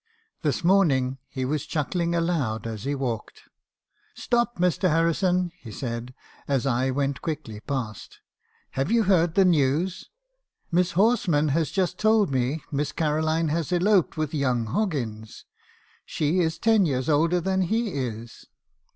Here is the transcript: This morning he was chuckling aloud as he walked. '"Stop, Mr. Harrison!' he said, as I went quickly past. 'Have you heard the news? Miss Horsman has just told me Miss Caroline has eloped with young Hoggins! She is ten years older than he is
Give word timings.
This 0.41 0.63
morning 0.63 1.19
he 1.29 1.45
was 1.45 1.67
chuckling 1.67 2.15
aloud 2.15 2.65
as 2.65 2.85
he 2.85 2.95
walked. 2.95 3.43
'"Stop, 4.15 4.57
Mr. 4.57 4.89
Harrison!' 4.89 5.51
he 5.59 5.71
said, 5.71 6.15
as 6.47 6.65
I 6.65 6.89
went 6.89 7.21
quickly 7.21 7.59
past. 7.59 8.17
'Have 8.71 8.89
you 8.91 9.03
heard 9.03 9.35
the 9.35 9.45
news? 9.45 10.09
Miss 10.71 10.93
Horsman 10.93 11.49
has 11.49 11.69
just 11.69 11.99
told 11.99 12.31
me 12.31 12.63
Miss 12.71 12.91
Caroline 12.91 13.49
has 13.49 13.71
eloped 13.71 14.17
with 14.17 14.33
young 14.33 14.65
Hoggins! 14.65 15.45
She 16.03 16.39
is 16.39 16.57
ten 16.57 16.87
years 16.87 17.07
older 17.07 17.39
than 17.39 17.61
he 17.61 17.89
is 17.93 18.47